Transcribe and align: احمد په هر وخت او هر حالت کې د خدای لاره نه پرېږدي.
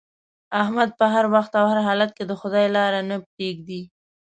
احمد 0.61 0.89
په 0.99 1.05
هر 1.13 1.25
وخت 1.35 1.51
او 1.59 1.65
هر 1.71 1.79
حالت 1.87 2.09
کې 2.17 2.23
د 2.27 2.31
خدای 2.41 2.65
لاره 2.75 3.01
نه 3.09 3.17
پرېږدي. 3.31 3.81